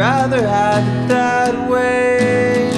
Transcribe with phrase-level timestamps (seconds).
[0.00, 2.70] rather have it that way.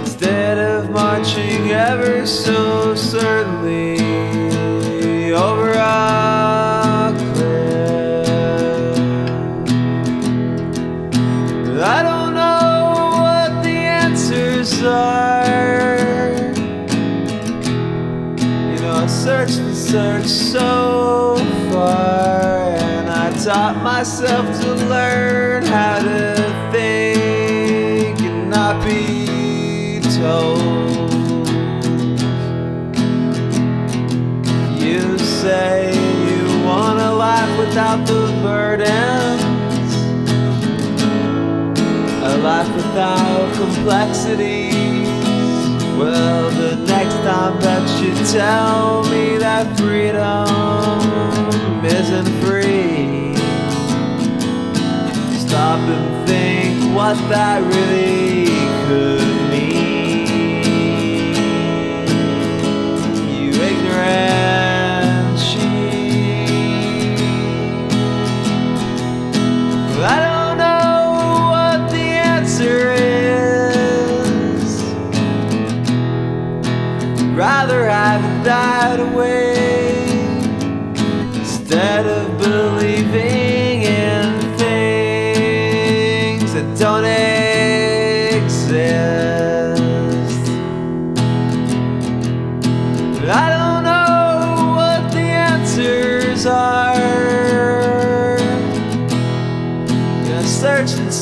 [0.00, 4.00] Instead of marching ever so certainly
[5.32, 8.26] over a cliff.
[11.78, 12.72] I don't know
[13.22, 15.98] what the answers are.
[18.72, 21.05] You know, I searched and searched so
[23.46, 26.34] taught myself to learn how to
[26.72, 30.58] think and not be told.
[34.82, 39.94] You say you want a life without the burdens,
[42.24, 45.06] a life without complexities.
[45.96, 51.35] Well, the next time that you tell me that freedom
[57.06, 58.46] what that really
[58.84, 60.26] could mean.
[63.30, 66.50] You ignorant sheep.
[70.02, 70.98] I don't know
[71.52, 72.78] what the answer
[74.58, 74.66] is.
[77.36, 79.65] Rather have it that way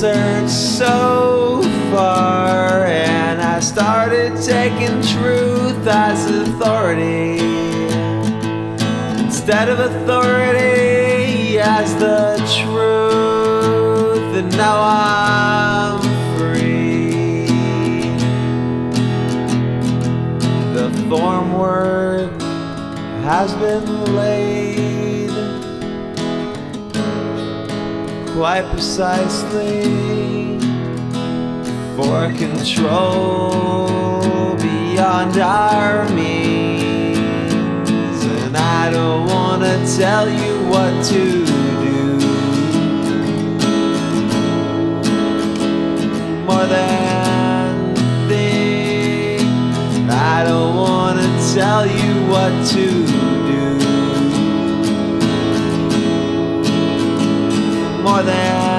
[0.04, 7.38] so far, and I started taking truth as authority
[9.25, 14.37] instead of authority as the truth.
[14.37, 16.00] And now I'm
[16.36, 17.47] free.
[20.75, 22.41] The form work
[23.22, 25.14] has been laid
[28.34, 29.84] quite precisely
[31.95, 33.87] for control
[34.56, 37.15] beyond our means.
[38.43, 42.19] And I don't wanna tell you what to do.
[46.45, 47.95] More than
[48.27, 49.43] think,
[50.11, 53.24] I don't wanna tell you what to do.
[58.04, 58.74] More than